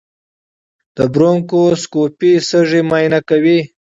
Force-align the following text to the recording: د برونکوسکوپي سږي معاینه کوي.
د 0.95 0.97
برونکوسکوپي 1.13 2.31
سږي 2.49 2.81
معاینه 2.89 3.19
کوي. 3.29 3.59